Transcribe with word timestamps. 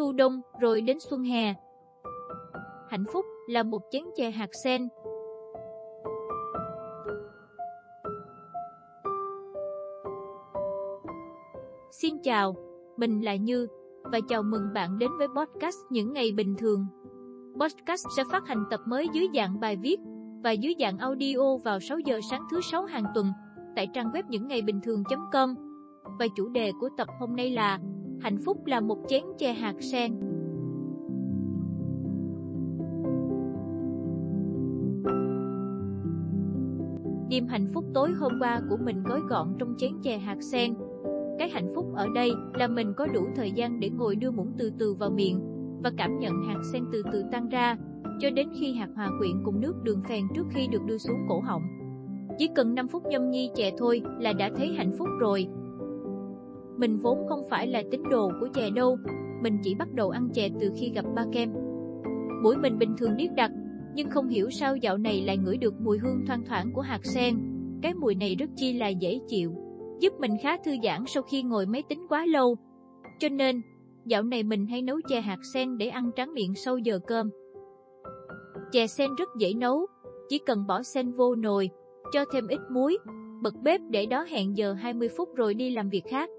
thu 0.00 0.12
đông 0.12 0.40
rồi 0.60 0.80
đến 0.80 0.96
xuân 1.00 1.22
hè. 1.22 1.54
Hạnh 2.88 3.04
phúc 3.12 3.24
là 3.48 3.62
một 3.62 3.82
chén 3.90 4.02
chè 4.16 4.30
hạt 4.30 4.50
sen. 4.64 4.88
Xin 11.90 12.14
chào, 12.22 12.54
mình 12.96 13.24
là 13.24 13.34
Như 13.34 13.66
và 14.02 14.18
chào 14.28 14.42
mừng 14.42 14.62
bạn 14.74 14.98
đến 14.98 15.10
với 15.18 15.28
podcast 15.28 15.76
Những 15.90 16.12
Ngày 16.12 16.32
Bình 16.32 16.54
Thường. 16.58 16.86
Podcast 17.60 18.06
sẽ 18.16 18.22
phát 18.32 18.46
hành 18.46 18.64
tập 18.70 18.80
mới 18.86 19.06
dưới 19.12 19.28
dạng 19.34 19.60
bài 19.60 19.76
viết 19.76 19.96
và 20.44 20.50
dưới 20.50 20.74
dạng 20.80 20.98
audio 20.98 21.56
vào 21.64 21.80
6 21.80 21.98
giờ 21.98 22.20
sáng 22.30 22.42
thứ 22.50 22.60
sáu 22.60 22.84
hàng 22.84 23.04
tuần 23.14 23.26
tại 23.76 23.88
trang 23.94 24.10
web 24.10 24.22
những 24.28 24.48
ngày 24.48 24.62
bình 24.62 24.80
thường.com. 24.82 25.54
Và 26.18 26.26
chủ 26.36 26.48
đề 26.48 26.72
của 26.80 26.88
tập 26.96 27.08
hôm 27.20 27.36
nay 27.36 27.50
là 27.50 27.78
Hạnh 28.20 28.38
phúc 28.44 28.66
là 28.66 28.80
một 28.80 28.98
chén 29.08 29.22
chè 29.38 29.52
hạt 29.52 29.74
sen. 29.80 30.12
Đêm 37.30 37.46
hạnh 37.46 37.68
phúc 37.74 37.84
tối 37.94 38.12
hôm 38.12 38.32
qua 38.40 38.60
của 38.70 38.76
mình 38.84 39.02
gói 39.02 39.20
gọn 39.28 39.54
trong 39.58 39.74
chén 39.78 39.90
chè 40.02 40.18
hạt 40.18 40.42
sen. 40.42 40.74
Cái 41.38 41.50
hạnh 41.50 41.72
phúc 41.74 41.86
ở 41.94 42.06
đây 42.14 42.32
là 42.54 42.68
mình 42.68 42.92
có 42.96 43.06
đủ 43.06 43.26
thời 43.36 43.52
gian 43.52 43.80
để 43.80 43.90
ngồi 43.90 44.16
đưa 44.16 44.30
muỗng 44.30 44.52
từ 44.58 44.72
từ 44.78 44.94
vào 44.94 45.10
miệng 45.10 45.40
và 45.82 45.90
cảm 45.96 46.18
nhận 46.18 46.32
hạt 46.48 46.60
sen 46.72 46.84
từ 46.92 47.02
từ 47.12 47.24
tan 47.32 47.48
ra, 47.48 47.76
cho 48.20 48.30
đến 48.30 48.48
khi 48.60 48.74
hạt 48.74 48.88
hòa 48.94 49.08
quyện 49.18 49.42
cùng 49.44 49.60
nước 49.60 49.74
đường 49.82 50.02
phèn 50.08 50.24
trước 50.34 50.46
khi 50.50 50.66
được 50.66 50.82
đưa 50.86 50.98
xuống 50.98 51.18
cổ 51.28 51.40
họng. 51.40 51.62
Chỉ 52.38 52.48
cần 52.54 52.74
5 52.74 52.88
phút 52.88 53.02
nhâm 53.06 53.30
nhi 53.30 53.50
chè 53.54 53.72
thôi 53.78 54.02
là 54.18 54.32
đã 54.32 54.50
thấy 54.56 54.68
hạnh 54.68 54.92
phúc 54.98 55.08
rồi. 55.20 55.48
Mình 56.80 56.96
vốn 56.96 57.26
không 57.28 57.42
phải 57.50 57.66
là 57.66 57.82
tín 57.90 58.02
đồ 58.10 58.30
của 58.40 58.48
chè 58.54 58.70
đâu, 58.70 58.98
mình 59.42 59.58
chỉ 59.62 59.74
bắt 59.74 59.92
đầu 59.92 60.10
ăn 60.10 60.28
chè 60.34 60.48
từ 60.60 60.70
khi 60.76 60.92
gặp 60.94 61.04
ba 61.14 61.24
kem. 61.32 61.52
Mũi 62.42 62.56
mình 62.56 62.78
bình 62.78 62.94
thường 62.98 63.16
điếc 63.16 63.32
đặc, 63.36 63.50
nhưng 63.94 64.10
không 64.10 64.28
hiểu 64.28 64.50
sao 64.50 64.76
dạo 64.76 64.98
này 64.98 65.22
lại 65.22 65.36
ngửi 65.36 65.56
được 65.56 65.74
mùi 65.80 65.98
hương 65.98 66.26
thoang 66.26 66.44
thoảng 66.44 66.72
của 66.74 66.80
hạt 66.80 67.00
sen. 67.02 67.34
Cái 67.82 67.94
mùi 67.94 68.14
này 68.14 68.34
rất 68.34 68.50
chi 68.56 68.72
là 68.72 68.88
dễ 68.88 69.20
chịu, 69.28 69.52
giúp 70.00 70.12
mình 70.18 70.36
khá 70.42 70.56
thư 70.64 70.70
giãn 70.84 71.04
sau 71.06 71.22
khi 71.22 71.42
ngồi 71.42 71.66
máy 71.66 71.82
tính 71.88 72.06
quá 72.08 72.26
lâu. 72.26 72.56
Cho 73.18 73.28
nên, 73.28 73.60
dạo 74.06 74.22
này 74.22 74.42
mình 74.42 74.66
hay 74.66 74.82
nấu 74.82 74.96
chè 75.08 75.20
hạt 75.20 75.38
sen 75.54 75.78
để 75.78 75.88
ăn 75.88 76.10
tráng 76.16 76.34
miệng 76.34 76.54
sau 76.54 76.78
giờ 76.78 76.98
cơm. 77.06 77.30
Chè 78.72 78.86
sen 78.86 79.10
rất 79.18 79.28
dễ 79.38 79.52
nấu, 79.54 79.86
chỉ 80.28 80.38
cần 80.46 80.66
bỏ 80.66 80.82
sen 80.82 81.12
vô 81.12 81.34
nồi, 81.34 81.70
cho 82.12 82.24
thêm 82.32 82.46
ít 82.46 82.60
muối, 82.70 82.98
bật 83.42 83.54
bếp 83.62 83.80
để 83.90 84.06
đó 84.06 84.22
hẹn 84.28 84.56
giờ 84.56 84.72
20 84.72 85.08
phút 85.16 85.28
rồi 85.36 85.54
đi 85.54 85.70
làm 85.70 85.88
việc 85.88 86.04
khác. 86.10 86.30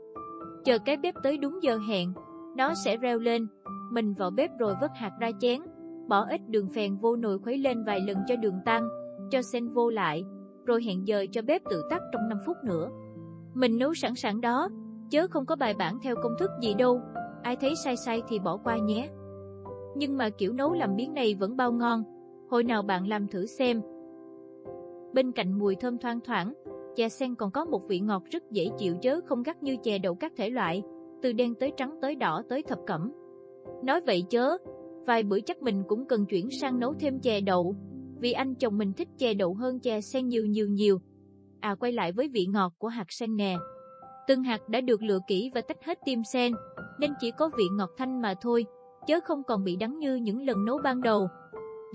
Chờ 0.63 0.79
cái 0.79 0.97
bếp 0.97 1.15
tới 1.23 1.37
đúng 1.37 1.63
giờ 1.63 1.77
hẹn, 1.87 2.13
nó 2.57 2.73
sẽ 2.85 2.97
reo 2.97 3.19
lên, 3.19 3.47
mình 3.91 4.13
vào 4.13 4.31
bếp 4.31 4.49
rồi 4.59 4.73
vớt 4.81 4.91
hạt 4.95 5.11
ra 5.19 5.31
chén, 5.39 5.61
bỏ 6.07 6.25
ít 6.29 6.41
đường 6.47 6.69
phèn 6.69 6.97
vô 6.97 7.15
nồi 7.15 7.39
khuấy 7.39 7.57
lên 7.57 7.83
vài 7.83 7.99
lần 7.99 8.17
cho 8.27 8.35
đường 8.35 8.59
tan, 8.65 8.87
cho 9.31 9.41
sen 9.41 9.69
vô 9.69 9.89
lại, 9.89 10.23
rồi 10.65 10.83
hẹn 10.83 11.07
giờ 11.07 11.25
cho 11.31 11.41
bếp 11.41 11.61
tự 11.69 11.83
tắt 11.89 12.01
trong 12.11 12.29
5 12.29 12.37
phút 12.45 12.57
nữa. 12.65 12.89
Mình 13.53 13.77
nấu 13.77 13.93
sẵn 13.93 14.15
sẵn 14.15 14.41
đó, 14.41 14.67
chớ 15.09 15.27
không 15.27 15.45
có 15.45 15.55
bài 15.55 15.73
bản 15.79 15.97
theo 16.03 16.15
công 16.23 16.33
thức 16.39 16.49
gì 16.61 16.73
đâu, 16.73 17.01
ai 17.43 17.55
thấy 17.55 17.73
sai 17.83 17.95
sai 17.97 18.21
thì 18.27 18.39
bỏ 18.39 18.57
qua 18.57 18.77
nhé. 18.77 19.09
Nhưng 19.95 20.17
mà 20.17 20.29
kiểu 20.29 20.53
nấu 20.53 20.73
làm 20.73 20.95
biến 20.95 21.13
này 21.13 21.35
vẫn 21.39 21.57
bao 21.57 21.71
ngon, 21.71 22.03
hồi 22.49 22.63
nào 22.63 22.81
bạn 22.81 23.07
làm 23.07 23.27
thử 23.27 23.45
xem. 23.45 23.81
Bên 25.13 25.31
cạnh 25.31 25.59
mùi 25.59 25.75
thơm 25.75 25.97
thoang 25.97 26.19
thoảng, 26.19 26.53
chè 26.95 27.09
sen 27.09 27.35
còn 27.35 27.51
có 27.51 27.65
một 27.65 27.81
vị 27.87 27.99
ngọt 27.99 28.23
rất 28.31 28.43
dễ 28.51 28.67
chịu 28.77 28.95
chớ 29.01 29.19
không 29.25 29.43
gắt 29.43 29.63
như 29.63 29.75
chè 29.83 29.97
đậu 29.97 30.15
các 30.15 30.33
thể 30.37 30.49
loại, 30.49 30.83
từ 31.21 31.33
đen 31.33 31.55
tới 31.55 31.71
trắng 31.77 31.95
tới 32.01 32.15
đỏ 32.15 32.43
tới 32.49 32.63
thập 32.63 32.79
cẩm. 32.87 33.11
Nói 33.83 34.01
vậy 34.01 34.23
chớ, 34.29 34.57
vài 35.07 35.23
bữa 35.23 35.39
chắc 35.39 35.61
mình 35.61 35.83
cũng 35.87 36.07
cần 36.07 36.25
chuyển 36.25 36.49
sang 36.61 36.79
nấu 36.79 36.93
thêm 36.99 37.19
chè 37.19 37.41
đậu, 37.41 37.75
vì 38.19 38.31
anh 38.31 38.55
chồng 38.55 38.77
mình 38.77 38.93
thích 38.93 39.07
chè 39.17 39.33
đậu 39.33 39.53
hơn 39.53 39.79
chè 39.79 40.01
sen 40.01 40.27
nhiều 40.27 40.45
nhiều 40.45 40.67
nhiều. 40.67 40.99
À 41.59 41.75
quay 41.75 41.91
lại 41.91 42.11
với 42.11 42.27
vị 42.27 42.45
ngọt 42.45 42.73
của 42.77 42.87
hạt 42.87 43.05
sen 43.09 43.35
nè. 43.35 43.57
Từng 44.27 44.43
hạt 44.43 44.69
đã 44.69 44.81
được 44.81 45.03
lựa 45.03 45.19
kỹ 45.27 45.51
và 45.55 45.61
tách 45.61 45.83
hết 45.85 45.99
tim 46.05 46.23
sen, 46.33 46.51
nên 46.99 47.11
chỉ 47.19 47.31
có 47.31 47.49
vị 47.57 47.63
ngọt 47.77 47.89
thanh 47.97 48.21
mà 48.21 48.33
thôi, 48.41 48.65
chớ 49.07 49.19
không 49.23 49.43
còn 49.43 49.63
bị 49.63 49.75
đắng 49.75 49.99
như 49.99 50.15
những 50.15 50.41
lần 50.41 50.65
nấu 50.65 50.77
ban 50.83 51.01
đầu. 51.01 51.27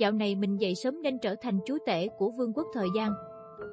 Dạo 0.00 0.12
này 0.12 0.34
mình 0.34 0.60
dậy 0.60 0.74
sớm 0.74 1.02
nên 1.02 1.18
trở 1.22 1.34
thành 1.42 1.58
chúa 1.66 1.78
tể 1.86 2.08
của 2.18 2.30
vương 2.38 2.52
quốc 2.52 2.66
thời 2.74 2.88
gian. 2.96 3.12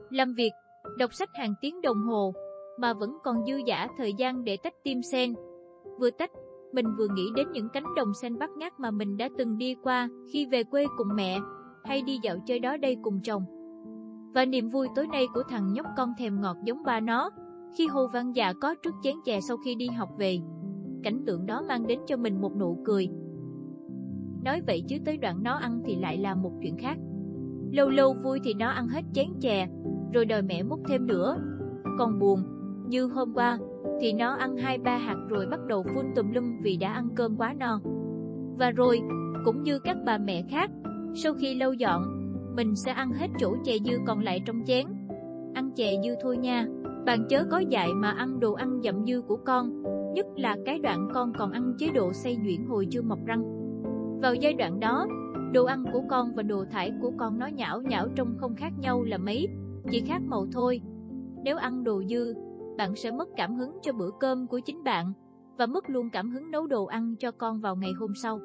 Làm 0.10 0.34
việc, 0.34 0.52
đọc 0.98 1.14
sách 1.14 1.30
hàng 1.34 1.54
tiếng 1.62 1.82
đồng 1.82 2.04
hồ, 2.04 2.34
mà 2.78 2.94
vẫn 2.94 3.18
còn 3.24 3.46
dư 3.46 3.56
giả 3.66 3.88
thời 3.98 4.14
gian 4.14 4.44
để 4.44 4.58
tách 4.58 4.74
tim 4.84 5.02
sen. 5.12 5.34
Vừa 6.00 6.10
tách, 6.12 6.32
mình 6.74 6.86
vừa 6.98 7.08
nghĩ 7.16 7.30
đến 7.36 7.52
những 7.52 7.70
cánh 7.74 7.96
đồng 7.96 8.14
sen 8.14 8.38
bắt 8.38 8.50
ngát 8.58 8.80
mà 8.80 8.92
mình 8.92 9.18
đã 9.18 9.30
từng 9.38 9.58
đi 9.58 9.76
qua 9.84 10.10
khi 10.34 10.46
về 10.46 10.64
quê 10.64 10.86
cùng 10.98 11.08
mẹ, 11.16 11.40
hay 11.84 12.02
đi 12.02 12.20
dạo 12.24 12.38
chơi 12.46 12.60
đó 12.60 12.78
đây 12.78 12.98
cùng 13.02 13.20
chồng. 13.24 13.44
Và 14.34 14.46
niềm 14.46 14.70
vui 14.70 14.88
tối 14.96 15.08
nay 15.08 15.28
của 15.34 15.44
thằng 15.50 15.74
nhóc 15.74 15.86
con 15.98 16.14
thèm 16.20 16.42
ngọt 16.42 16.58
giống 16.64 16.84
ba 16.84 17.00
nó, 17.00 17.30
khi 17.78 17.88
Hồ 17.88 18.08
Văn 18.08 18.36
Dạ 18.36 18.54
có 18.62 18.76
trước 18.84 18.94
chén 19.04 19.16
chè 19.26 19.42
sau 19.42 19.58
khi 19.58 19.76
đi 19.76 19.88
học 19.88 20.10
về. 20.18 20.40
Cảnh 21.04 21.24
tượng 21.26 21.46
đó 21.46 21.64
mang 21.68 21.88
đến 21.88 22.00
cho 22.06 22.18
mình 22.18 22.42
một 22.42 22.56
nụ 22.60 22.78
cười. 22.86 23.10
Nói 24.44 24.62
vậy 24.68 24.84
chứ 24.88 24.98
tới 25.06 25.18
đoạn 25.18 25.44
nó 25.44 25.54
ăn 25.56 25.82
thì 25.86 25.96
lại 25.96 26.18
là 26.18 26.36
một 26.36 26.52
chuyện 26.62 26.78
khác. 26.78 26.98
Lâu 27.72 27.90
lâu 27.90 28.16
vui 28.24 28.40
thì 28.44 28.54
nó 28.54 28.70
ăn 28.70 28.88
hết 28.88 29.02
chén 29.14 29.28
chè, 29.42 29.68
rồi 30.14 30.26
đòi 30.26 30.42
mẹ 30.42 30.64
múc 30.64 30.80
thêm 30.88 31.08
nữa. 31.08 31.38
Còn 32.00 32.20
buồn, 32.20 32.44
như 32.88 33.06
hôm 33.06 33.34
qua, 33.34 33.58
thì 34.02 34.14
nó 34.14 34.34
ăn 34.34 34.58
hai 34.58 34.78
ba 34.78 34.98
hạt 34.98 35.18
rồi 35.30 35.46
bắt 35.46 35.60
đầu 35.68 35.84
phun 35.96 36.06
tùm 36.16 36.32
lum 36.32 36.62
vì 36.64 36.78
đã 36.78 36.94
ăn 36.94 37.10
cơm 37.16 37.38
quá 37.38 37.54
no. 37.54 37.80
Và 38.58 38.72
rồi, 38.72 39.02
cũng 39.46 39.64
như 39.64 39.80
các 39.80 39.98
bà 40.06 40.18
mẹ 40.18 40.44
khác, 40.50 40.72
sau 41.16 41.34
khi 41.34 41.56
lâu 41.56 41.74
dọn, 41.74 42.02
mình 42.56 42.76
sẽ 42.76 42.92
ăn 42.92 43.12
hết 43.12 43.28
chỗ 43.40 43.56
chè 43.64 43.74
dư 43.86 43.94
còn 44.08 44.20
lại 44.20 44.42
trong 44.46 44.62
chén. 44.66 44.86
Ăn 45.54 45.72
chè 45.76 45.94
dư 46.04 46.10
thôi 46.22 46.38
nha, 46.38 46.68
bạn 47.06 47.26
chớ 47.30 47.44
có 47.52 47.60
dạy 47.60 47.90
mà 47.94 48.12
ăn 48.12 48.40
đồ 48.40 48.54
ăn 48.54 48.82
dặm 48.84 49.06
dư 49.06 49.22
của 49.22 49.38
con, 49.46 49.84
nhất 50.14 50.26
là 50.36 50.58
cái 50.66 50.80
đoạn 50.80 51.08
con 51.14 51.34
còn 51.38 51.52
ăn 51.52 51.74
chế 51.78 51.90
độ 51.96 52.14
say 52.14 52.36
nhuyễn 52.36 52.66
hồi 52.68 52.88
chưa 52.92 53.02
mọc 53.02 53.20
răng. 53.26 53.44
Vào 54.22 54.36
giai 54.36 54.54
đoạn 54.54 54.80
đó, 54.80 55.08
đồ 55.54 55.66
ăn 55.66 55.84
của 55.94 56.02
con 56.10 56.36
và 56.36 56.44
đồ 56.44 56.66
thải 56.72 56.92
của 57.02 57.12
con 57.18 57.40
nó 57.40 57.48
nhão 57.48 57.82
nhão 57.82 58.08
trông 58.16 58.36
không 58.38 58.56
khác 58.56 58.74
nhau 58.80 59.04
là 59.04 59.18
mấy, 59.18 59.48
chỉ 59.92 60.04
khác 60.08 60.22
màu 60.26 60.46
thôi. 60.52 60.82
Nếu 61.44 61.58
ăn 61.58 61.84
đồ 61.84 62.04
dư, 62.10 62.34
bạn 62.78 62.96
sẽ 62.96 63.12
mất 63.12 63.30
cảm 63.38 63.56
hứng 63.56 63.78
cho 63.82 63.94
bữa 63.94 64.10
cơm 64.20 64.48
của 64.48 64.60
chính 64.60 64.84
bạn 64.84 65.14
và 65.58 65.66
mất 65.66 65.90
luôn 65.90 66.10
cảm 66.10 66.30
hứng 66.30 66.52
nấu 66.52 66.68
đồ 66.68 66.86
ăn 66.86 67.16
cho 67.20 67.32
con 67.32 67.62
vào 67.62 67.76
ngày 67.76 67.92
hôm 68.00 68.16
sau. 68.16 68.40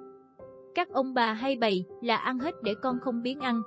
Các 0.75 0.89
ông 0.93 1.15
bà 1.15 1.33
hay 1.33 1.57
bày 1.57 1.85
là 2.03 2.17
ăn 2.17 2.39
hết 2.39 2.55
để 2.63 2.75
con 2.83 2.99
không 3.01 3.23
biến 3.23 3.41
ăn. 3.41 3.63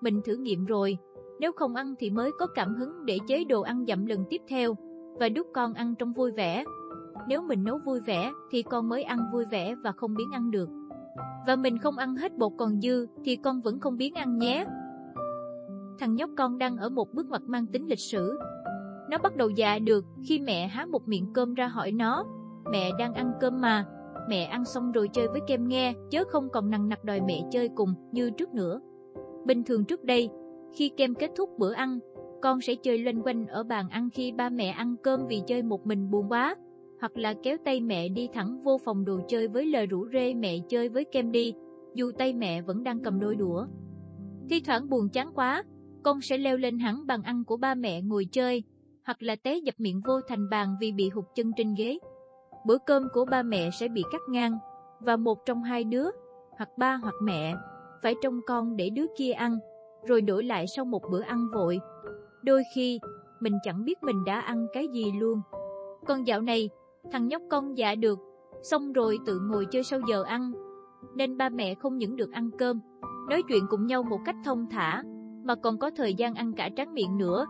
Mình 0.00 0.20
thử 0.24 0.36
nghiệm 0.36 0.64
rồi, 0.64 0.98
nếu 1.40 1.52
không 1.52 1.74
ăn 1.74 1.94
thì 1.98 2.10
mới 2.10 2.30
có 2.38 2.46
cảm 2.46 2.74
hứng 2.74 3.04
để 3.04 3.18
chế 3.28 3.44
đồ 3.44 3.62
ăn 3.62 3.84
dặm 3.88 4.06
lần 4.06 4.24
tiếp 4.30 4.42
theo 4.48 4.74
và 5.18 5.28
đút 5.28 5.46
con 5.54 5.74
ăn 5.74 5.94
trong 5.98 6.12
vui 6.12 6.32
vẻ. 6.32 6.64
Nếu 7.28 7.42
mình 7.42 7.64
nấu 7.64 7.78
vui 7.78 8.00
vẻ 8.00 8.32
thì 8.50 8.62
con 8.62 8.88
mới 8.88 9.02
ăn 9.02 9.18
vui 9.32 9.44
vẻ 9.44 9.74
và 9.84 9.92
không 9.92 10.14
biến 10.14 10.30
ăn 10.32 10.50
được. 10.50 10.68
Và 11.46 11.56
mình 11.56 11.78
không 11.78 11.96
ăn 11.96 12.16
hết 12.16 12.36
bột 12.36 12.52
còn 12.58 12.80
dư 12.80 13.06
thì 13.24 13.36
con 13.36 13.60
vẫn 13.60 13.80
không 13.80 13.96
biến 13.96 14.14
ăn 14.14 14.38
nhé. 14.38 14.66
Thằng 15.98 16.14
nhóc 16.14 16.30
con 16.36 16.58
đang 16.58 16.76
ở 16.76 16.88
một 16.88 17.14
bước 17.14 17.26
ngoặt 17.28 17.42
mang 17.46 17.66
tính 17.66 17.88
lịch 17.88 17.98
sử. 17.98 18.38
Nó 19.10 19.18
bắt 19.18 19.36
đầu 19.36 19.50
dạ 19.50 19.78
được 19.78 20.04
khi 20.28 20.40
mẹ 20.40 20.66
há 20.66 20.86
một 20.86 21.08
miệng 21.08 21.32
cơm 21.34 21.54
ra 21.54 21.66
hỏi 21.66 21.92
nó, 21.92 22.24
mẹ 22.72 22.90
đang 22.98 23.14
ăn 23.14 23.32
cơm 23.40 23.60
mà, 23.60 23.86
mẹ 24.28 24.44
ăn 24.44 24.64
xong 24.64 24.92
rồi 24.92 25.08
chơi 25.12 25.28
với 25.28 25.40
kem 25.46 25.68
nghe, 25.68 25.94
chớ 26.10 26.24
không 26.28 26.48
còn 26.52 26.70
nằng 26.70 26.88
nặc 26.88 27.04
đòi 27.04 27.20
mẹ 27.20 27.42
chơi 27.50 27.68
cùng 27.74 27.94
như 28.12 28.30
trước 28.30 28.54
nữa. 28.54 28.80
Bình 29.46 29.64
thường 29.64 29.84
trước 29.84 30.04
đây, 30.04 30.30
khi 30.74 30.88
kem 30.88 31.14
kết 31.14 31.30
thúc 31.36 31.50
bữa 31.58 31.72
ăn, 31.72 31.98
con 32.42 32.60
sẽ 32.60 32.74
chơi 32.74 32.98
loanh 32.98 33.22
quanh 33.22 33.46
ở 33.46 33.62
bàn 33.62 33.88
ăn 33.88 34.10
khi 34.10 34.32
ba 34.32 34.48
mẹ 34.50 34.68
ăn 34.68 34.96
cơm 35.02 35.26
vì 35.26 35.42
chơi 35.46 35.62
một 35.62 35.86
mình 35.86 36.10
buồn 36.10 36.28
quá, 36.28 36.56
hoặc 37.00 37.16
là 37.16 37.34
kéo 37.42 37.56
tay 37.64 37.80
mẹ 37.80 38.08
đi 38.08 38.28
thẳng 38.32 38.62
vô 38.62 38.78
phòng 38.84 39.04
đồ 39.04 39.20
chơi 39.28 39.48
với 39.48 39.66
lời 39.66 39.86
rủ 39.86 40.06
rê 40.12 40.34
mẹ 40.34 40.58
chơi 40.68 40.88
với 40.88 41.04
kem 41.04 41.32
đi, 41.32 41.54
dù 41.94 42.10
tay 42.18 42.34
mẹ 42.34 42.62
vẫn 42.62 42.84
đang 42.84 43.00
cầm 43.00 43.20
đôi 43.20 43.36
đũa. 43.36 43.66
Thi 44.50 44.62
thoảng 44.66 44.88
buồn 44.88 45.08
chán 45.08 45.32
quá, 45.34 45.62
con 46.04 46.20
sẽ 46.20 46.38
leo 46.38 46.56
lên 46.56 46.78
hẳn 46.78 47.06
bàn 47.06 47.22
ăn 47.22 47.44
của 47.44 47.56
ba 47.56 47.74
mẹ 47.74 48.00
ngồi 48.02 48.24
chơi, 48.32 48.62
hoặc 49.04 49.22
là 49.22 49.36
té 49.36 49.56
dập 49.56 49.74
miệng 49.78 50.00
vô 50.06 50.20
thành 50.28 50.50
bàn 50.50 50.76
vì 50.80 50.92
bị 50.92 51.08
hụt 51.08 51.24
chân 51.34 51.52
trên 51.56 51.74
ghế. 51.74 51.98
Bữa 52.66 52.78
cơm 52.86 53.08
của 53.12 53.24
ba 53.24 53.42
mẹ 53.42 53.70
sẽ 53.70 53.88
bị 53.88 54.02
cắt 54.12 54.20
ngang, 54.28 54.58
và 55.00 55.16
một 55.16 55.46
trong 55.46 55.62
hai 55.62 55.84
đứa, 55.84 56.06
hoặc 56.56 56.68
ba 56.78 56.96
hoặc 56.96 57.14
mẹ, 57.22 57.54
phải 58.02 58.14
trông 58.22 58.40
con 58.46 58.76
để 58.76 58.90
đứa 58.90 59.06
kia 59.18 59.32
ăn, 59.32 59.58
rồi 60.06 60.20
đổi 60.20 60.44
lại 60.44 60.66
sau 60.76 60.84
một 60.84 61.02
bữa 61.10 61.22
ăn 61.22 61.48
vội. 61.54 61.80
Đôi 62.42 62.62
khi, 62.74 63.00
mình 63.40 63.54
chẳng 63.62 63.84
biết 63.84 64.02
mình 64.02 64.24
đã 64.24 64.40
ăn 64.40 64.66
cái 64.72 64.88
gì 64.88 65.12
luôn. 65.12 65.40
con 66.06 66.26
dạo 66.26 66.40
này, 66.40 66.70
thằng 67.12 67.28
nhóc 67.28 67.42
con 67.50 67.78
dạ 67.78 67.94
được, 67.94 68.18
xong 68.62 68.92
rồi 68.92 69.18
tự 69.26 69.40
ngồi 69.40 69.66
chơi 69.70 69.82
sau 69.82 70.00
giờ 70.08 70.22
ăn, 70.22 70.52
nên 71.14 71.36
ba 71.36 71.48
mẹ 71.48 71.74
không 71.74 71.98
những 71.98 72.16
được 72.16 72.32
ăn 72.32 72.50
cơm, 72.58 72.80
nói 73.28 73.42
chuyện 73.48 73.64
cùng 73.70 73.86
nhau 73.86 74.02
một 74.02 74.18
cách 74.24 74.36
thông 74.44 74.66
thả, 74.70 75.02
mà 75.44 75.54
còn 75.54 75.78
có 75.78 75.90
thời 75.96 76.14
gian 76.14 76.34
ăn 76.34 76.52
cả 76.52 76.70
tráng 76.76 76.94
miệng 76.94 77.18
nữa. 77.18 77.46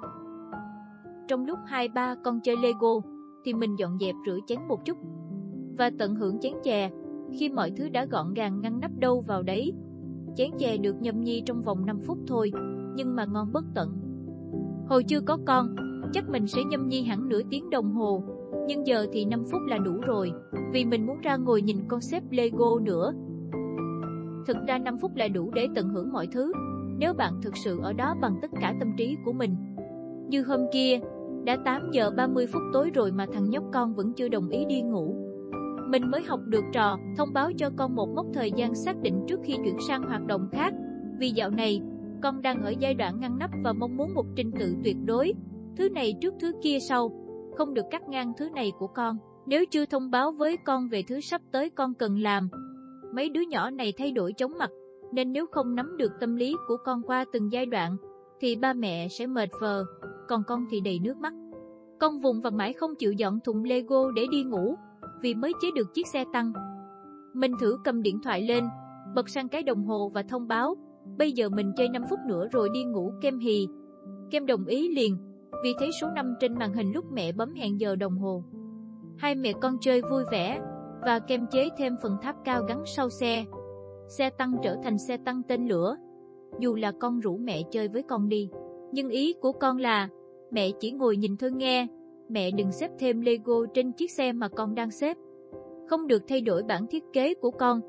Trong 1.29 1.47
lúc 1.47 1.59
hai 1.67 1.89
ba 1.89 2.15
con 2.25 2.41
chơi 2.41 2.57
Lego, 2.57 3.01
thì 3.45 3.55
mình 3.55 3.79
dọn 3.79 3.99
dẹp 4.01 4.15
rửa 4.27 4.39
chén 4.47 4.59
một 4.69 4.85
chút, 4.85 4.99
và 5.79 5.91
tận 5.99 6.15
hưởng 6.15 6.39
chén 6.41 6.53
chè, 6.65 6.91
khi 7.39 7.49
mọi 7.49 7.71
thứ 7.71 7.89
đã 7.89 8.05
gọn 8.05 8.35
gàng 8.35 8.61
ngăn 8.61 8.81
nắp 8.81 8.91
đâu 8.99 9.21
vào 9.21 9.43
đấy. 9.43 9.73
Chén 10.37 10.51
chè 10.59 10.77
được 10.77 10.97
nhâm 11.01 11.21
nhi 11.21 11.43
trong 11.47 11.63
vòng 11.63 11.87
5 11.87 12.01
phút 12.07 12.19
thôi, 12.27 12.53
nhưng 12.95 13.17
mà 13.17 13.25
ngon 13.25 13.53
bất 13.53 13.65
tận. 13.75 13.93
Hồi 14.89 15.05
chưa 15.05 15.21
có 15.21 15.39
con, 15.47 15.77
chắc 16.13 16.29
mình 16.29 16.47
sẽ 16.47 16.65
nhâm 16.65 16.89
nhi 16.89 17.03
hẳn 17.03 17.29
nửa 17.29 17.41
tiếng 17.51 17.71
đồng 17.71 17.93
hồ, 17.93 18.23
nhưng 18.67 18.87
giờ 18.87 19.07
thì 19.13 19.25
5 19.25 19.45
phút 19.51 19.61
là 19.69 19.79
đủ 19.79 19.93
rồi, 20.07 20.33
vì 20.73 20.85
mình 20.85 21.07
muốn 21.07 21.21
ra 21.21 21.37
ngồi 21.37 21.63
nhìn 21.63 21.77
con 21.89 22.01
xếp 22.01 22.23
Lego 22.31 22.79
nữa. 22.83 23.13
Thực 24.47 24.57
ra 24.69 24.79
5 24.79 24.99
phút 24.99 25.17
là 25.17 25.29
đủ 25.29 25.51
để 25.55 25.69
tận 25.75 25.89
hưởng 25.89 26.13
mọi 26.13 26.27
thứ, 26.27 26.53
nếu 26.99 27.15
bạn 27.15 27.41
thực 27.43 27.57
sự 27.57 27.81
ở 27.83 27.93
đó 27.93 28.15
bằng 28.21 28.39
tất 28.43 28.51
cả 28.61 28.75
tâm 28.81 28.93
trí 28.97 29.17
của 29.25 29.33
mình. 29.33 29.57
Như 30.29 30.43
hôm 30.43 30.61
kia, 30.73 31.01
đã 31.45 31.57
8 31.65 31.91
giờ 31.93 32.11
30 32.17 32.47
phút 32.47 32.63
tối 32.73 32.91
rồi 32.95 33.13
mà 33.13 33.27
thằng 33.33 33.51
nhóc 33.51 33.65
con 33.73 33.95
vẫn 33.95 34.13
chưa 34.13 34.29
đồng 34.29 34.49
ý 34.49 34.65
đi 34.65 34.83
ngủ. 34.83 35.15
Mình 35.89 36.11
mới 36.11 36.23
học 36.23 36.41
được 36.47 36.65
trò, 36.73 36.99
thông 37.17 37.33
báo 37.33 37.51
cho 37.59 37.71
con 37.77 37.95
một 37.95 38.09
mốc 38.09 38.27
thời 38.35 38.53
gian 38.53 38.75
xác 38.75 38.97
định 39.03 39.25
trước 39.29 39.41
khi 39.45 39.57
chuyển 39.65 39.77
sang 39.89 40.03
hoạt 40.03 40.27
động 40.27 40.49
khác. 40.53 40.75
Vì 41.19 41.31
dạo 41.31 41.51
này, 41.51 41.83
con 42.23 42.43
đang 42.43 42.63
ở 42.63 42.75
giai 42.79 42.95
đoạn 42.95 43.21
ngăn 43.21 43.39
nắp 43.39 43.51
và 43.65 43.73
mong 43.73 43.97
muốn 43.97 44.15
một 44.15 44.27
trình 44.37 44.51
tự 44.59 44.77
tuyệt 44.85 44.97
đối. 45.05 45.33
Thứ 45.77 45.89
này 45.89 46.15
trước 46.21 46.35
thứ 46.41 46.53
kia 46.63 46.79
sau, 46.89 47.11
không 47.57 47.75
được 47.75 47.85
cắt 47.91 48.09
ngang 48.09 48.33
thứ 48.37 48.49
này 48.51 48.73
của 48.79 48.87
con. 48.87 49.17
Nếu 49.47 49.65
chưa 49.71 49.87
thông 49.87 50.11
báo 50.11 50.33
với 50.33 50.57
con 50.57 50.89
về 50.89 51.03
thứ 51.09 51.21
sắp 51.21 51.41
tới 51.53 51.71
con 51.71 51.95
cần 51.95 52.19
làm, 52.19 52.49
mấy 53.15 53.29
đứa 53.29 53.41
nhỏ 53.41 53.71
này 53.71 53.93
thay 53.99 54.13
đổi 54.13 54.33
chóng 54.33 54.59
mặt, 54.59 54.71
nên 55.15 55.33
nếu 55.33 55.47
không 55.53 55.75
nắm 55.75 55.97
được 55.97 56.13
tâm 56.21 56.37
lý 56.37 56.57
của 56.69 56.77
con 56.85 57.03
qua 57.03 57.25
từng 57.33 57.53
giai 57.53 57.67
đoạn, 57.67 57.97
thì 58.41 58.57
ba 58.57 58.73
mẹ 58.73 59.09
sẽ 59.09 59.27
mệt 59.27 59.49
vờ, 59.61 59.85
còn 60.29 60.43
con 60.47 60.65
thì 60.71 60.81
đầy 60.81 60.99
nước 60.99 61.17
mắt. 61.17 61.33
Con 62.01 62.21
vùng 62.21 62.41
và 62.41 62.51
mãi 62.51 62.73
không 62.73 62.95
chịu 62.99 63.13
dọn 63.13 63.41
thùng 63.45 63.65
Lego 63.65 64.11
để 64.11 64.27
đi 64.31 64.45
ngủ, 64.45 64.75
vì 65.23 65.35
mới 65.35 65.53
chế 65.63 65.69
được 65.75 65.95
chiếc 65.95 66.07
xe 66.07 66.25
tăng. 66.33 66.53
Mình 67.35 67.53
thử 67.61 67.79
cầm 67.85 68.03
điện 68.03 68.19
thoại 68.23 68.43
lên, 68.43 68.65
bật 69.15 69.29
sang 69.29 69.49
cái 69.49 69.63
đồng 69.63 69.85
hồ 69.85 70.11
và 70.15 70.23
thông 70.23 70.49
báo, 70.49 70.75
bây 71.19 71.33
giờ 71.33 71.49
mình 71.49 71.73
chơi 71.77 71.89
5 71.89 72.03
phút 72.11 72.19
nữa 72.29 72.49
rồi 72.53 72.69
đi 72.75 72.85
ngủ 72.85 73.13
kem 73.21 73.39
hì. 73.39 73.69
Kem 74.31 74.47
đồng 74.47 74.65
ý 74.65 74.89
liền, 74.89 75.17
vì 75.65 75.75
thấy 75.79 75.91
số 76.01 76.09
5 76.15 76.35
trên 76.41 76.55
màn 76.55 76.73
hình 76.73 76.93
lúc 76.93 77.05
mẹ 77.13 77.33
bấm 77.33 77.55
hẹn 77.55 77.81
giờ 77.81 77.97
đồng 77.97 78.19
hồ. 78.19 78.45
Hai 79.19 79.35
mẹ 79.35 79.53
con 79.53 79.77
chơi 79.81 80.03
vui 80.11 80.25
vẻ, 80.31 80.61
và 81.01 81.19
kem 81.19 81.47
chế 81.47 81.69
thêm 81.79 81.97
phần 82.03 82.17
tháp 82.23 82.37
cao 82.45 82.63
gắn 82.69 82.83
sau 82.87 83.11
xe. 83.11 83.45
Xe 84.09 84.31
tăng 84.31 84.53
trở 84.63 84.77
thành 84.83 84.99
xe 84.99 85.17
tăng 85.17 85.43
tên 85.49 85.69
lửa. 85.69 85.97
Dù 86.61 86.75
là 86.75 86.93
con 87.01 87.21
rủ 87.21 87.37
mẹ 87.37 87.63
chơi 87.71 87.89
với 87.89 88.03
con 88.03 88.29
đi, 88.29 88.51
nhưng 88.93 89.09
ý 89.09 89.35
của 89.41 89.53
con 89.53 89.77
là 89.79 90.09
mẹ 90.51 90.71
chỉ 90.81 90.93
ngồi 90.93 91.17
nhìn 91.17 91.37
thôi 91.37 91.51
nghe, 91.53 91.87
mẹ 92.29 92.51
đừng 92.51 92.73
xếp 92.73 92.91
thêm 92.99 93.21
Lego 93.21 93.55
trên 93.75 93.93
chiếc 93.93 94.11
xe 94.11 94.33
mà 94.33 94.49
con 94.49 94.75
đang 94.75 94.91
xếp. 94.91 95.17
Không 95.89 96.07
được 96.07 96.23
thay 96.29 96.41
đổi 96.41 96.63
bản 96.63 96.87
thiết 96.87 97.05
kế 97.13 97.35
của 97.35 97.51
con. 97.51 97.81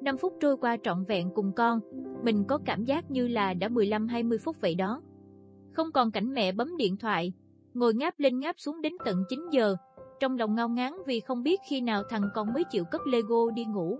5 0.00 0.16
phút 0.16 0.32
trôi 0.40 0.56
qua 0.56 0.76
trọn 0.82 1.04
vẹn 1.04 1.30
cùng 1.34 1.52
con, 1.56 1.80
mình 2.24 2.44
có 2.48 2.58
cảm 2.64 2.84
giác 2.84 3.10
như 3.10 3.28
là 3.28 3.54
đã 3.54 3.68
15-20 3.68 4.38
phút 4.44 4.56
vậy 4.60 4.74
đó. 4.74 5.02
Không 5.72 5.92
còn 5.92 6.10
cảnh 6.10 6.32
mẹ 6.32 6.52
bấm 6.52 6.76
điện 6.76 6.96
thoại, 6.96 7.32
ngồi 7.74 7.94
ngáp 7.94 8.20
lên 8.20 8.38
ngáp 8.38 8.54
xuống 8.58 8.80
đến 8.82 8.92
tận 9.04 9.24
9 9.28 9.40
giờ, 9.50 9.76
trong 10.20 10.38
lòng 10.38 10.54
ngao 10.54 10.68
ngán 10.68 10.92
vì 11.06 11.20
không 11.20 11.42
biết 11.42 11.60
khi 11.68 11.80
nào 11.80 12.02
thằng 12.10 12.28
con 12.34 12.52
mới 12.52 12.64
chịu 12.70 12.84
cất 12.90 13.06
Lego 13.06 13.50
đi 13.54 13.64
ngủ. 13.64 13.98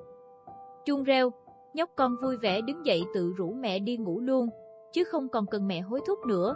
Chuông 0.84 1.02
reo, 1.02 1.30
nhóc 1.74 1.90
con 1.96 2.16
vui 2.22 2.36
vẻ 2.36 2.60
đứng 2.60 2.86
dậy 2.86 3.04
tự 3.14 3.32
rủ 3.36 3.52
mẹ 3.52 3.78
đi 3.78 3.96
ngủ 3.96 4.20
luôn, 4.20 4.48
chứ 4.92 5.04
không 5.04 5.28
còn 5.28 5.46
cần 5.46 5.68
mẹ 5.68 5.80
hối 5.80 6.00
thúc 6.06 6.18
nữa. 6.26 6.54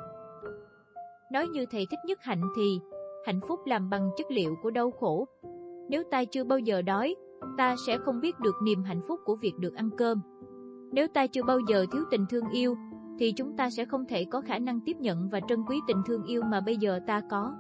Nói 1.33 1.49
như 1.49 1.67
thầy 1.71 1.87
thích 1.91 2.01
nhất 2.07 2.19
hạnh 2.23 2.43
thì, 2.57 2.81
hạnh 3.27 3.41
phúc 3.49 3.61
làm 3.67 3.91
bằng 3.91 4.11
chất 4.17 4.31
liệu 4.31 4.55
của 4.63 4.71
đau 4.71 4.91
khổ. 4.91 5.27
Nếu 5.89 6.03
ta 6.11 6.25
chưa 6.25 6.45
bao 6.45 6.59
giờ 6.59 6.83
đói, 6.83 7.15
ta 7.59 7.77
sẽ 7.87 7.99
không 7.99 8.21
biết 8.21 8.41
được 8.41 8.55
niềm 8.63 8.83
hạnh 8.83 9.01
phúc 9.09 9.21
của 9.25 9.37
việc 9.37 9.55
được 9.59 9.75
ăn 9.75 9.91
cơm. 9.99 10.21
Nếu 10.93 11.09
ta 11.09 11.27
chưa 11.27 11.43
bao 11.43 11.59
giờ 11.69 11.87
thiếu 11.93 12.03
tình 12.11 12.27
thương 12.31 12.49
yêu, 12.53 12.75
thì 13.19 13.33
chúng 13.33 13.57
ta 13.57 13.71
sẽ 13.71 13.85
không 13.85 14.05
thể 14.07 14.25
có 14.25 14.41
khả 14.41 14.59
năng 14.59 14.81
tiếp 14.81 14.97
nhận 15.01 15.29
và 15.29 15.41
trân 15.49 15.59
quý 15.69 15.81
tình 15.89 16.03
thương 16.07 16.25
yêu 16.25 16.43
mà 16.43 16.61
bây 16.61 16.77
giờ 16.77 17.01
ta 17.07 17.23
có. 17.31 17.53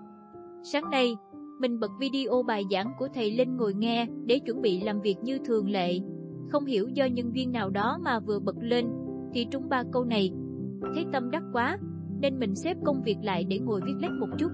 Sáng 0.62 0.90
nay, 0.90 1.16
mình 1.60 1.80
bật 1.80 1.90
video 2.00 2.42
bài 2.42 2.64
giảng 2.70 2.92
của 2.98 3.08
thầy 3.14 3.30
lên 3.30 3.56
ngồi 3.56 3.74
nghe 3.74 4.06
để 4.24 4.38
chuẩn 4.38 4.62
bị 4.62 4.80
làm 4.80 5.00
việc 5.00 5.16
như 5.22 5.38
thường 5.38 5.70
lệ. 5.70 5.98
Không 6.48 6.64
hiểu 6.64 6.88
do 6.88 7.04
nhân 7.04 7.34
duyên 7.34 7.52
nào 7.52 7.70
đó 7.70 7.98
mà 8.02 8.20
vừa 8.20 8.38
bật 8.38 8.56
lên, 8.60 8.86
thì 9.32 9.46
trúng 9.50 9.68
ba 9.68 9.82
câu 9.92 10.04
này. 10.04 10.32
Thấy 10.94 11.04
tâm 11.12 11.30
đắc 11.30 11.42
quá, 11.52 11.78
nên 12.20 12.38
mình 12.38 12.54
xếp 12.54 12.76
công 12.84 13.02
việc 13.02 13.16
lại 13.22 13.44
để 13.44 13.58
ngồi 13.58 13.80
viết 13.86 13.94
lách 14.00 14.12
một 14.20 14.28
chút. 14.38 14.52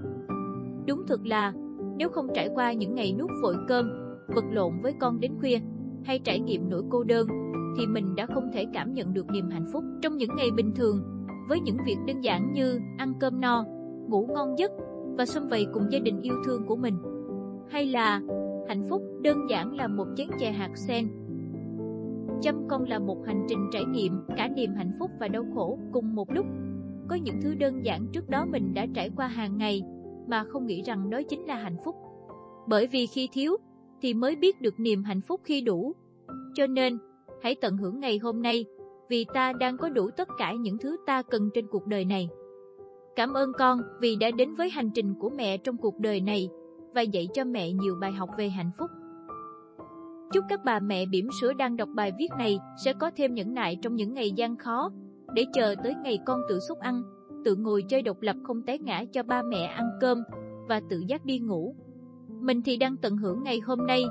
Đúng 0.87 1.07
thực 1.07 1.25
là, 1.25 1.53
nếu 1.97 2.09
không 2.09 2.27
trải 2.33 2.49
qua 2.55 2.73
những 2.73 2.95
ngày 2.95 3.13
nuốt 3.19 3.29
vội 3.43 3.55
cơm, 3.67 3.89
vật 4.35 4.45
lộn 4.51 4.81
với 4.81 4.93
con 4.99 5.19
đến 5.19 5.31
khuya, 5.39 5.59
hay 6.03 6.19
trải 6.19 6.39
nghiệm 6.39 6.69
nỗi 6.69 6.81
cô 6.89 7.03
đơn, 7.03 7.27
thì 7.77 7.87
mình 7.87 8.15
đã 8.15 8.25
không 8.25 8.51
thể 8.53 8.65
cảm 8.73 8.93
nhận 8.93 9.13
được 9.13 9.25
niềm 9.29 9.49
hạnh 9.49 9.65
phúc 9.73 9.83
trong 10.01 10.17
những 10.17 10.35
ngày 10.37 10.51
bình 10.51 10.71
thường, 10.75 11.03
với 11.49 11.59
những 11.59 11.77
việc 11.85 11.97
đơn 12.07 12.23
giản 12.23 12.53
như 12.53 12.79
ăn 12.97 13.13
cơm 13.19 13.41
no, 13.41 13.65
ngủ 14.07 14.27
ngon 14.33 14.57
giấc 14.57 14.71
và 15.17 15.25
xâm 15.25 15.47
vầy 15.47 15.67
cùng 15.73 15.83
gia 15.91 15.99
đình 15.99 16.21
yêu 16.21 16.35
thương 16.45 16.65
của 16.67 16.75
mình. 16.75 16.97
Hay 17.69 17.85
là 17.85 18.21
hạnh 18.67 18.83
phúc 18.89 19.01
đơn 19.21 19.37
giản 19.49 19.75
là 19.75 19.87
một 19.87 20.07
chén 20.15 20.27
chè 20.39 20.51
hạt 20.51 20.71
sen. 20.75 21.07
Chăm 22.43 22.67
con 22.67 22.83
là 22.83 22.99
một 22.99 23.17
hành 23.25 23.45
trình 23.49 23.69
trải 23.71 23.85
nghiệm 23.85 24.13
cả 24.37 24.47
niềm 24.47 24.73
hạnh 24.75 24.91
phúc 24.99 25.11
và 25.19 25.27
đau 25.27 25.43
khổ 25.55 25.79
cùng 25.91 26.15
một 26.15 26.31
lúc. 26.31 26.45
Có 27.09 27.15
những 27.15 27.41
thứ 27.41 27.55
đơn 27.55 27.85
giản 27.85 28.07
trước 28.13 28.29
đó 28.29 28.45
mình 28.45 28.73
đã 28.73 28.85
trải 28.95 29.09
qua 29.15 29.27
hàng 29.27 29.57
ngày 29.57 29.81
mà 30.27 30.43
không 30.43 30.65
nghĩ 30.65 30.81
rằng 30.81 31.09
đó 31.09 31.21
chính 31.29 31.45
là 31.45 31.55
hạnh 31.55 31.77
phúc. 31.85 31.95
Bởi 32.67 32.87
vì 32.87 33.07
khi 33.07 33.29
thiếu 33.33 33.57
thì 34.01 34.13
mới 34.13 34.35
biết 34.35 34.61
được 34.61 34.79
niềm 34.79 35.03
hạnh 35.03 35.21
phúc 35.21 35.41
khi 35.43 35.61
đủ. 35.61 35.93
Cho 36.53 36.67
nên, 36.67 36.97
hãy 37.41 37.55
tận 37.55 37.77
hưởng 37.77 37.99
ngày 37.99 38.17
hôm 38.17 38.41
nay 38.41 38.65
vì 39.09 39.25
ta 39.33 39.53
đang 39.53 39.77
có 39.77 39.89
đủ 39.89 40.09
tất 40.17 40.27
cả 40.37 40.53
những 40.53 40.77
thứ 40.77 40.97
ta 41.05 41.21
cần 41.21 41.49
trên 41.53 41.67
cuộc 41.67 41.87
đời 41.87 42.05
này. 42.05 42.29
Cảm 43.15 43.33
ơn 43.33 43.51
con 43.57 43.81
vì 44.01 44.15
đã 44.15 44.31
đến 44.31 44.53
với 44.53 44.69
hành 44.69 44.89
trình 44.95 45.13
của 45.19 45.29
mẹ 45.29 45.57
trong 45.57 45.77
cuộc 45.77 45.99
đời 45.99 46.21
này 46.21 46.49
và 46.95 47.01
dạy 47.01 47.27
cho 47.33 47.43
mẹ 47.43 47.71
nhiều 47.71 47.95
bài 48.01 48.11
học 48.11 48.29
về 48.37 48.49
hạnh 48.49 48.71
phúc. 48.77 48.89
Chúc 50.33 50.45
các 50.49 50.63
bà 50.63 50.79
mẹ 50.79 51.05
bỉm 51.05 51.27
sữa 51.41 51.53
đang 51.53 51.77
đọc 51.77 51.89
bài 51.95 52.11
viết 52.17 52.29
này 52.37 52.59
sẽ 52.85 52.93
có 52.93 53.11
thêm 53.15 53.33
nhẫn 53.33 53.53
nại 53.53 53.77
trong 53.81 53.95
những 53.95 54.13
ngày 54.13 54.31
gian 54.31 54.57
khó, 54.57 54.91
để 55.33 55.45
chờ 55.53 55.75
tới 55.83 55.95
ngày 56.03 56.19
con 56.25 56.41
tự 56.49 56.59
xúc 56.59 56.79
ăn, 56.79 57.03
tự 57.45 57.55
ngồi 57.55 57.83
chơi 57.89 58.01
độc 58.01 58.21
lập 58.21 58.35
không 58.43 58.61
té 58.61 58.77
ngã 58.77 59.05
cho 59.11 59.23
ba 59.23 59.41
mẹ 59.43 59.63
ăn 59.63 59.89
cơm 60.01 60.23
và 60.67 60.81
tự 60.89 61.03
giác 61.07 61.25
đi 61.25 61.39
ngủ. 61.39 61.75
Mình 62.41 62.61
thì 62.61 62.77
đang 62.77 62.97
tận 62.97 63.17
hưởng 63.17 63.43
ngày 63.43 63.59
hôm 63.59 63.87
nay 63.87 64.03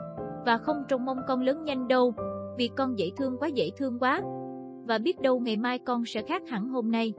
và 0.46 0.58
không 0.58 0.76
trông 0.88 1.04
mong 1.04 1.18
con 1.28 1.40
lớn 1.40 1.64
nhanh 1.64 1.88
đâu, 1.88 2.14
vì 2.58 2.70
con 2.76 2.98
dễ 2.98 3.10
thương 3.16 3.36
quá 3.38 3.48
dễ 3.48 3.70
thương 3.76 3.98
quá. 3.98 4.22
Và 4.86 4.98
biết 4.98 5.20
đâu 5.20 5.40
ngày 5.40 5.56
mai 5.56 5.78
con 5.78 6.04
sẽ 6.04 6.22
khác 6.22 6.42
hẳn 6.48 6.68
hôm 6.68 6.90
nay. 6.90 7.14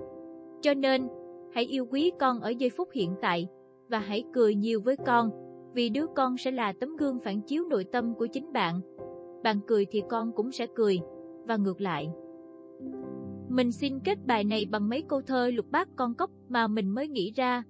Cho 0.62 0.74
nên, 0.74 1.08
hãy 1.54 1.64
yêu 1.64 1.86
quý 1.92 2.12
con 2.20 2.40
ở 2.40 2.50
giây 2.50 2.70
phút 2.70 2.90
hiện 2.94 3.16
tại 3.22 3.48
và 3.90 4.00
hãy 4.00 4.24
cười 4.34 4.56
nhiều 4.56 4.82
với 4.82 4.98
con, 5.06 5.30
vì 5.74 5.90
đứa 5.90 6.06
con 6.16 6.38
sẽ 6.38 6.52
là 6.52 6.74
tấm 6.80 6.96
gương 6.96 7.20
phản 7.20 7.42
chiếu 7.42 7.64
nội 7.70 7.86
tâm 7.92 8.14
của 8.16 8.28
chính 8.28 8.54
bạn. 8.54 8.82
Bạn 9.44 9.60
cười 9.68 9.86
thì 9.92 10.04
con 10.10 10.32
cũng 10.36 10.52
sẽ 10.52 10.68
cười, 10.76 11.00
và 11.48 11.58
ngược 11.58 11.82
lại. 11.82 12.10
Mình 13.50 13.72
xin 13.72 14.00
kết 14.00 14.18
bài 14.26 14.44
này 14.44 14.66
bằng 14.72 14.90
mấy 14.90 15.04
câu 15.10 15.22
thơ 15.22 15.52
lục 15.54 15.66
bát 15.72 15.88
con 15.96 16.16
cốc 16.16 16.30
mà 16.50 16.68
mình 16.68 16.90
mới 16.90 17.08
nghĩ 17.08 17.32
ra. 17.36 17.64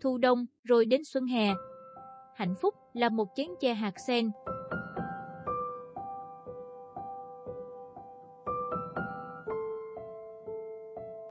Thu 0.00 0.18
đông, 0.18 0.46
rồi 0.64 0.84
đến 0.84 1.00
xuân 1.04 1.26
hè. 1.26 1.54
Hạnh 2.34 2.54
phúc 2.60 2.74
là 2.94 3.08
một 3.08 3.28
chén 3.34 3.48
chè 3.60 3.74
hạt 3.74 3.94
sen, 4.06 4.30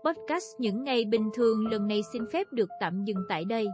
podcast 0.06 0.60
những 0.60 0.84
ngày 0.84 1.06
bình 1.06 1.30
thường 1.34 1.68
lần 1.68 1.88
này 1.88 2.02
xin 2.14 2.26
phép 2.34 2.48
được 2.52 2.70
tạm 2.80 3.04
dừng 3.06 3.26
tại 3.30 3.46
đây. 3.46 3.68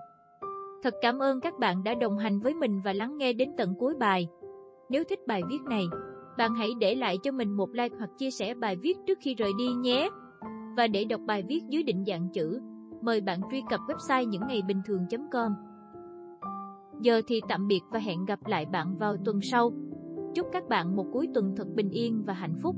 Thật 0.83 0.93
cảm 1.01 1.19
ơn 1.19 1.39
các 1.39 1.59
bạn 1.59 1.83
đã 1.83 1.95
đồng 1.95 2.17
hành 2.17 2.39
với 2.39 2.53
mình 2.53 2.81
và 2.81 2.93
lắng 2.93 3.17
nghe 3.17 3.33
đến 3.33 3.49
tận 3.57 3.75
cuối 3.79 3.95
bài. 3.99 4.27
Nếu 4.89 5.03
thích 5.03 5.19
bài 5.27 5.41
viết 5.49 5.61
này, 5.69 5.83
bạn 6.37 6.55
hãy 6.55 6.69
để 6.79 6.95
lại 6.95 7.17
cho 7.23 7.31
mình 7.31 7.51
một 7.51 7.69
like 7.73 7.95
hoặc 7.97 8.09
chia 8.17 8.31
sẻ 8.31 8.53
bài 8.53 8.75
viết 8.75 8.97
trước 9.07 9.17
khi 9.21 9.35
rời 9.35 9.51
đi 9.57 9.67
nhé. 9.67 10.09
Và 10.77 10.87
để 10.87 11.05
đọc 11.05 11.21
bài 11.25 11.43
viết 11.47 11.61
dưới 11.69 11.83
định 11.83 12.03
dạng 12.07 12.29
chữ, 12.33 12.59
mời 13.01 13.21
bạn 13.21 13.41
truy 13.51 13.63
cập 13.69 13.79
website 13.87 14.23
những 14.23 14.47
ngày 14.47 14.61
bình 14.67 14.81
thường.com. 14.85 15.51
Giờ 17.01 17.21
thì 17.27 17.41
tạm 17.49 17.67
biệt 17.67 17.81
và 17.91 17.99
hẹn 17.99 18.25
gặp 18.25 18.39
lại 18.47 18.65
bạn 18.65 18.97
vào 18.97 19.15
tuần 19.25 19.41
sau. 19.41 19.71
Chúc 20.35 20.47
các 20.51 20.67
bạn 20.69 20.95
một 20.95 21.05
cuối 21.13 21.27
tuần 21.33 21.53
thật 21.57 21.67
bình 21.75 21.89
yên 21.89 22.23
và 22.25 22.33
hạnh 22.33 22.55
phúc. 22.61 22.75